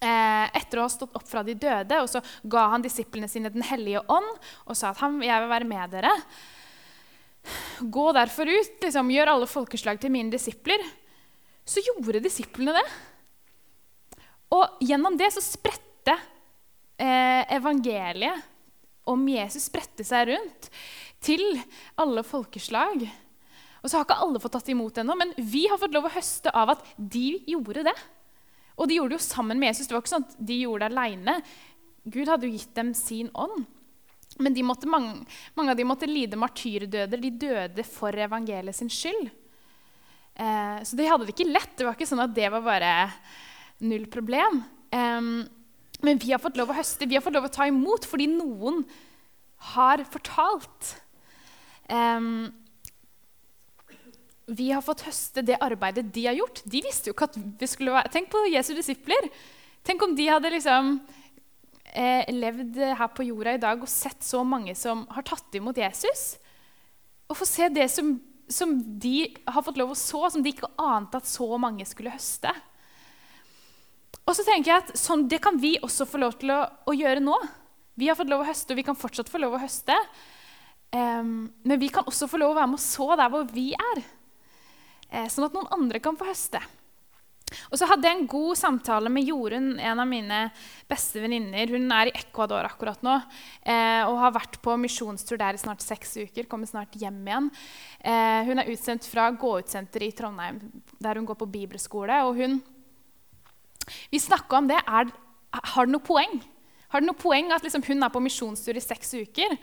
[0.02, 3.54] eh, etter å ha stått opp fra de døde, og så ga han disiplene sine
[3.54, 4.34] Den hellige ånd
[4.66, 6.16] og sa at han, jeg vil være med dere.
[7.88, 10.84] Gå derfor ut, liksom, gjør alle folkeslag til mine disipler.
[11.67, 12.86] Så gjorde disiplene det.
[14.56, 16.15] Og gjennom det så spredte
[16.95, 18.45] eh, evangeliet
[19.08, 20.69] om Jesus spredte seg rundt
[21.23, 21.43] til
[21.99, 23.03] alle folkeslag.
[23.82, 26.15] Og så har ikke alle fått tatt imot ennå, men vi har fått lov å
[26.15, 27.95] høste av at de gjorde det.
[28.77, 29.88] Og de gjorde det jo sammen med Jesus.
[29.88, 31.36] Det var ikke sånn at de gjorde det aleine.
[32.08, 33.65] Gud hadde jo gitt dem sin ånd.
[34.43, 35.23] Men måtte, mange,
[35.58, 37.21] mange, av dem måtte lide martyrdøder.
[37.21, 39.32] De døde for evangeliet sin skyld.
[40.38, 41.73] Eh, så de hadde det ikke lett.
[41.78, 42.93] Det var ikke sånn at det var bare
[43.86, 44.62] null problem.
[44.93, 45.34] Eh,
[46.06, 48.30] men vi har fått lov å høste, vi har fått lov å ta imot fordi
[48.30, 48.84] noen
[49.73, 50.93] har fortalt.
[51.89, 52.32] Eh,
[54.47, 56.62] vi har fått høste det arbeidet de har gjort.
[56.63, 59.32] De visste jo ikke at vi skulle være Tenk på Jesu disipler.
[59.84, 60.93] Tenk om de hadde liksom
[61.91, 65.80] eh, levd her på jorda i dag og sett så mange som har tatt imot
[65.80, 66.38] Jesus.
[67.28, 68.13] Og få se det som,
[68.48, 72.14] som de har fått lov å så, som de ikke ante at så mange skulle
[72.14, 72.52] høste.
[74.28, 76.96] Og så tenker jeg at sånn, Det kan vi også få lov til å, å,
[76.96, 77.38] gjøre nå.
[77.98, 79.96] Vi har fått lov å høste, og vi kan fortsatt få lov å høste.
[80.92, 83.74] Um, men vi kan også få lov å være med og så der hvor vi
[83.76, 86.62] er eh, sånn at noen andre kan få høste.
[87.48, 90.40] Og så hadde jeg en god samtale med Jorunn, en av mine
[90.90, 91.72] beste venninner.
[91.72, 95.84] Hun er i Ecuador akkurat nå eh, og har vært på misjonstur der i snart
[95.86, 96.50] seks uker.
[96.52, 97.50] Kommer snart hjem igjen.
[98.04, 100.60] Eh, hun er utsendt fra Gå-ut-senteret i Trondheim,
[101.00, 102.20] der hun går på bibelskole.
[102.28, 102.60] og hun,
[104.12, 104.82] Vi snakka om det.
[104.84, 105.12] Er,
[105.56, 106.40] har det noe poeng?
[106.92, 109.56] Har det noe poeng at liksom, hun er på misjonstur i seks uker?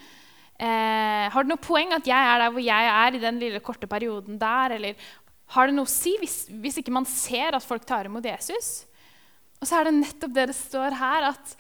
[0.54, 3.60] Eh, har det noe poeng at jeg er der hvor jeg er i den lille
[3.64, 4.76] korte perioden der?
[4.76, 5.06] Eller
[5.52, 8.86] har det noe å si hvis, hvis, ikke man ser at folk tar imot Jesus?
[9.60, 11.56] Og så er det nettopp det det står her, at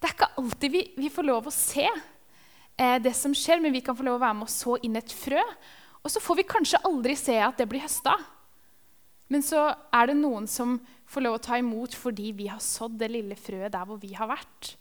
[0.00, 3.74] det er ikke alltid vi, vi får lov å se eh, det som skjer, men
[3.74, 5.42] vi kan få lov å være med og så inn et frø.
[6.04, 8.18] Og så får vi kanskje aldri se at det blir høsta.
[9.32, 10.76] Men så er det noen som
[11.08, 14.12] får lov å ta imot fordi vi har sådd det lille frøet der hvor vi
[14.16, 14.74] har vært.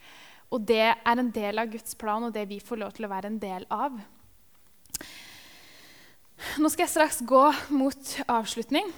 [0.53, 3.13] Og det er en del av Guds plan, og det vi får lov til å
[3.13, 3.95] være en del av.
[6.61, 8.89] Nå skal jeg straks gå mot avslutning.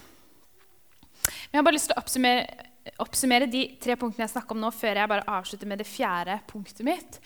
[1.16, 2.66] Men jeg har bare lyst til å oppsummere,
[3.02, 6.36] oppsummere de tre punktene jeg snakker om nå, før jeg bare avslutter med det fjerde
[6.50, 7.20] punktet mitt.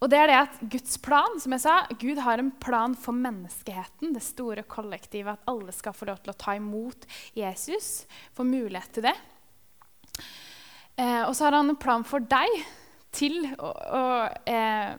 [0.00, 3.16] Og det er det at Guds plan, som jeg sa, Gud har en plan for
[3.16, 7.04] menneskeheten, det store kollektivet, at alle skal få lov til å ta imot
[7.36, 9.14] Jesus, få mulighet til det.
[10.96, 12.60] Eh, og så har han en plan for deg
[13.16, 14.04] til å, å
[14.48, 14.96] eh,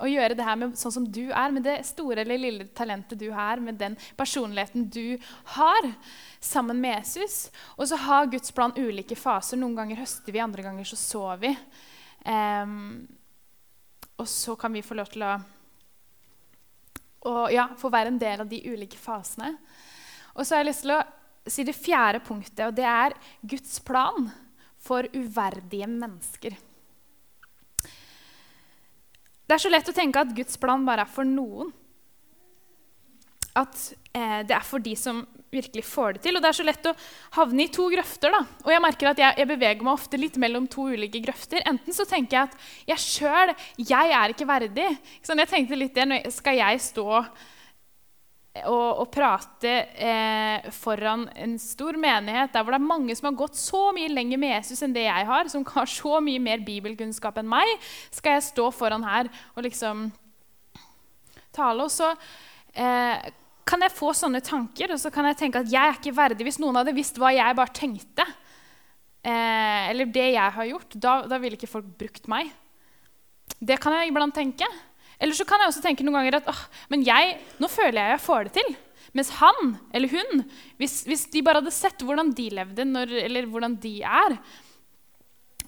[0.00, 3.20] å gjøre det her med sånn som du er, med det store eller lille talentet
[3.20, 5.18] du har, med den personligheten du
[5.56, 5.92] har,
[6.40, 7.50] sammen med Jesus.
[7.76, 9.60] Og så har Guds plan ulike faser.
[9.60, 11.54] Noen ganger høster vi, andre ganger så sover vi.
[12.24, 13.08] Um,
[14.20, 15.34] og så kan vi få lov til å,
[17.30, 19.54] å ja, få være en del av de ulike fasene.
[20.34, 21.02] Og så har jeg lyst til å
[21.50, 24.28] si det fjerde punktet, og det er Guds plan
[24.80, 26.56] for uverdige mennesker.
[29.50, 31.72] Det er så lett å tenke at Guds plan bare er for noen.
[33.58, 33.74] At
[34.14, 36.38] eh, det er for de som virkelig får det til.
[36.38, 36.92] Og det er så lett å
[37.34, 38.30] havne i to grøfter.
[38.30, 38.44] da.
[38.62, 41.66] Og jeg merker at jeg, jeg beveger meg ofte litt mellom to ulike grøfter.
[41.66, 43.54] Enten så tenker jeg at jeg sjøl,
[43.90, 44.86] jeg er ikke verdig.
[45.18, 47.08] Sånn, jeg tenkte litt det, Skal jeg stå
[48.50, 53.38] og, å prate eh, foran en stor menighet der hvor det er mange som har
[53.38, 56.64] gått så mye lenger med Jesus enn det jeg har, som har så mye mer
[56.66, 57.70] bibelkunnskap enn meg,
[58.10, 60.08] skal jeg stå foran her og liksom
[61.54, 61.86] tale?
[61.86, 62.10] Og så
[62.74, 63.30] eh,
[63.70, 66.48] kan jeg få sånne tanker, og så kan jeg tenke at jeg er ikke verdig.
[66.48, 68.26] Hvis noen hadde visst hva jeg bare tenkte,
[69.22, 72.50] eh, eller det jeg har gjort, da, da ville ikke folk brukt meg.
[73.60, 74.66] Det kan jeg iblant tenke.
[75.20, 78.16] Eller så kan jeg også tenke noen ganger at åh, men jeg, nå føler jeg
[78.16, 78.72] jeg får det til.
[79.16, 80.44] Mens han eller hun,
[80.78, 84.36] hvis, hvis de bare hadde sett hvordan de levde, når, eller hvordan de er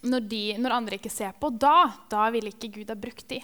[0.03, 3.39] når, de, når, andre ikke ser på, da, da ville ikke Gud ha brukt de.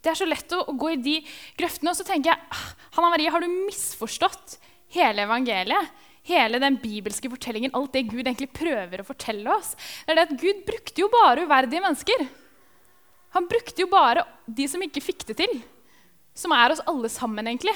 [0.00, 1.16] Det er så lett å, gå i de
[1.58, 1.92] grøftene.
[1.92, 2.60] Og så tenker jeg
[2.96, 4.56] Hanna Marie, har du misforstått
[4.96, 5.92] hele evangeliet?
[6.26, 9.76] Hele den bibelske fortellingen, alt det Gud egentlig prøver å fortelle oss?
[10.06, 12.24] Det er det at Gud brukte jo bare uverdige mennesker.
[13.36, 15.58] Han brukte jo bare de som ikke fikk det til.
[16.36, 17.74] Som er oss alle sammen, egentlig.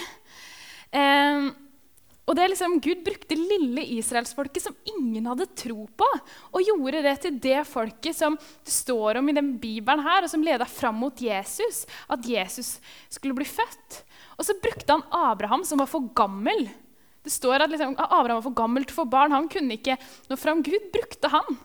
[0.93, 1.51] Eh,
[2.31, 6.09] og det er liksom, Gud brukte lille israelsfolket som ingen hadde tro på,
[6.55, 10.31] og gjorde det til det folket som det står om i den bibelen her, og
[10.31, 12.77] som leda fram mot Jesus, at Jesus
[13.11, 14.05] skulle bli født.
[14.39, 16.69] Og så brukte han Abraham, som var for gammel.
[17.27, 19.35] Det står at liksom, Abraham var for gammel til å få barn.
[19.35, 19.99] Han kunne ikke
[20.31, 20.63] nå fram.
[20.65, 21.59] Gud brukte han.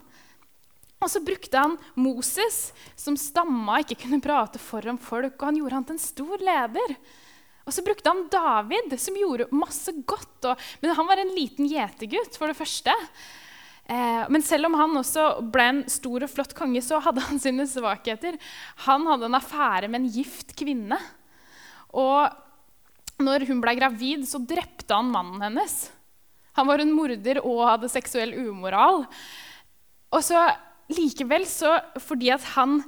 [1.06, 5.38] Og så brukte han Moses, som stamma ikke kunne prate foran folk.
[5.38, 6.96] Og han gjorde han til en stor leder.
[7.66, 10.50] Og så brukte han David, som gjorde masse godt.
[10.50, 12.94] Og, men han var en liten gjetergutt, for det første.
[13.86, 17.42] Eh, men selv om han også ble en stor og flott konge, så hadde han
[17.42, 18.40] sine svakheter.
[18.90, 20.98] Han hadde en affære med en gift kvinne.
[21.94, 25.84] Og når hun ble gravid, så drepte han mannen hennes.
[26.58, 29.04] Han var en morder og hadde seksuell umoral.
[30.16, 30.48] Og så
[30.94, 32.80] likevel, så fordi at han,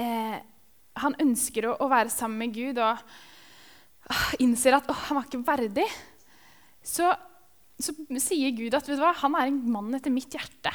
[0.00, 0.38] eh,
[1.02, 3.02] han ønsker å, å, være sammen med Gud og
[4.44, 5.86] innser at oh, han var ikke verdig,
[6.86, 7.10] så,
[7.78, 10.72] så sier Gud at hva, han er en mann etter mitt hjerte.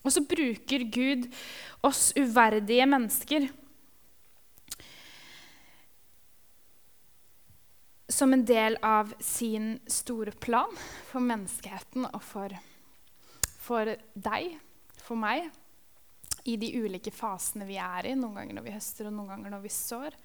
[0.00, 1.26] Og så bruker Gud
[1.84, 3.50] oss uverdige mennesker
[8.10, 10.72] som en del av sin store plan
[11.10, 12.54] for menneskeheten og for,
[13.60, 14.56] for deg,
[15.10, 15.48] for meg,
[16.46, 19.54] i de ulike fasene vi er i, noen ganger når vi høster, og noen ganger
[19.56, 20.16] når vi sår.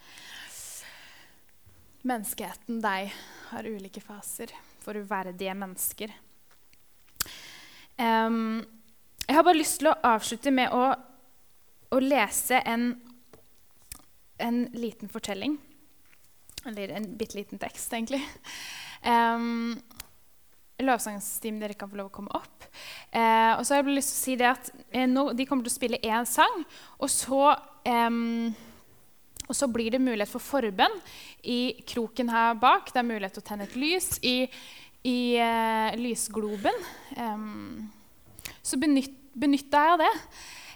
[2.06, 3.10] Menneskeheten, deg,
[3.50, 6.13] har ulike faser for uverdige mennesker.
[7.98, 8.62] Um,
[9.26, 10.84] jeg har bare lyst til å avslutte med å,
[11.89, 12.91] å lese en,
[14.38, 15.58] en, liten fortelling.
[16.69, 18.21] Eller en bitte liten tekst, egentlig.
[19.02, 19.74] Um,
[20.84, 22.66] Lovsangstimen dere kan få lov å komme opp.
[23.16, 25.64] Eh, og så har jeg lyst til å si det at eh, nå, De kommer
[25.64, 26.66] til å spille én sang,
[27.00, 27.54] og så
[27.88, 28.18] eh,
[29.46, 30.96] og så blir det mulighet for forbønn
[31.46, 32.90] i kroken her bak.
[32.90, 34.48] Det er mulighet til å tenne et lys i,
[35.06, 36.80] i uh, lysgloben.
[38.66, 40.12] Så benytt, deg av det.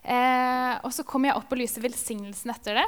[0.06, 2.86] Uh, og så kommer jeg opp og lyser velsignelsen etter det.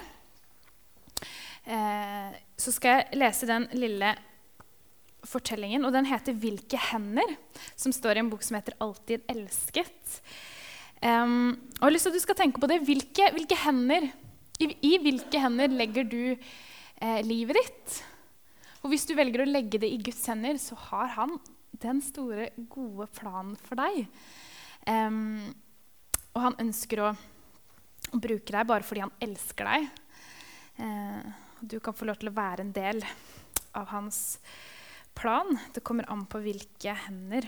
[1.66, 2.30] Uh,
[2.62, 4.14] så skal jeg lese den lille
[5.28, 7.38] fortellingen, og den heter 'Hvilke hender',
[7.76, 10.22] som står i en bok som heter 'Alltid elsket'.
[11.02, 12.82] Um, og jeg har lyst til at du skal tenke på det.
[12.86, 14.12] Hvilke, hvilke hender
[14.62, 16.36] i, I, hvilke hender legger du
[17.02, 18.04] eh, livet ditt?
[18.84, 21.40] Og hvis du velger å legge det i Guds hender, så har han
[21.82, 24.06] den store, gode planen for deg.
[24.86, 25.54] Um,
[26.36, 27.12] og han ønsker å,
[28.12, 29.86] bruke deg bare fordi han elsker deg.
[30.82, 31.22] Uh,
[31.62, 33.02] du kan få lov til å være en del
[33.78, 34.40] av hans
[35.22, 35.58] plan.
[35.74, 37.46] Det kommer an på hvilke hender.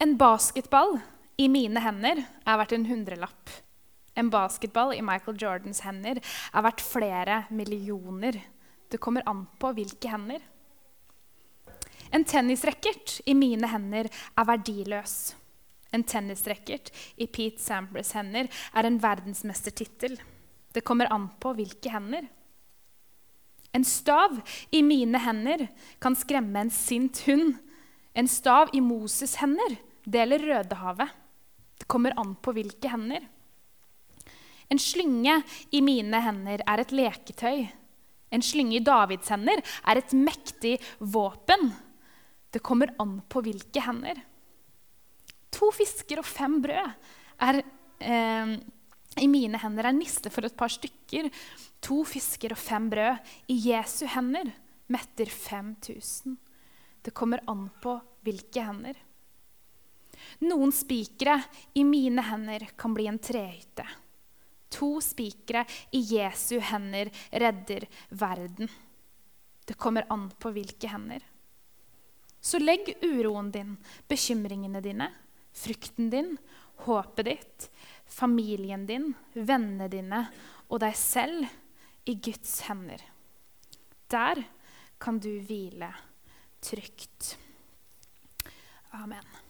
[0.00, 0.96] En basketball
[1.36, 3.52] i mine hender er verdt en hundrelapp.
[4.16, 8.40] En basketball i Michael Jordans hender er verdt flere millioner.
[8.90, 10.40] Det kommer an på hvilke hender.
[12.10, 15.14] En tennisracket i mine hender er verdiløs.
[15.94, 16.90] En tennisracket
[17.20, 20.16] i Pete Sampras hender er en verdensmestertittel.
[20.72, 22.26] Det kommer an på hvilke hender.
[23.72, 24.40] En stav
[24.74, 25.68] i mine hender
[26.02, 27.54] kan skremme en sint hund.
[28.14, 31.12] En stav i Moses' hender deler Rødehavet.
[31.78, 33.22] Det kommer an på hvilke hender.
[34.70, 35.40] En slynge
[35.74, 37.68] i mine hender er et leketøy.
[38.30, 41.70] En slynge i Davids hender er et mektig våpen.
[42.50, 44.18] Det kommer an på hvilke hender.
[45.54, 46.92] To fisker og fem brød
[47.42, 47.62] er,
[48.00, 48.54] eh,
[49.18, 51.30] i mine hender er niste for et par stykker.
[51.86, 54.50] To fisker og fem brød i Jesu hender
[54.90, 56.36] metter 5000.
[57.00, 57.94] Det kommer an på
[58.26, 58.98] hvilke hender.
[60.44, 61.38] Noen spikere
[61.80, 63.86] i mine hender kan bli en trehytte.
[64.70, 65.64] To spikere
[65.96, 68.68] i Jesu hender redder verden.
[69.66, 71.24] Det kommer an på hvilke hender.
[72.40, 73.74] Så legg uroen din,
[74.08, 75.10] bekymringene dine,
[75.52, 76.36] frykten din,
[76.86, 77.66] håpet ditt,
[78.08, 80.22] familien din, vennene dine
[80.70, 81.48] og deg selv
[82.06, 83.02] i Guds hender.
[84.10, 84.42] Der
[85.00, 85.94] kan du hvile
[86.62, 87.38] trygt.
[88.92, 89.40] Amen.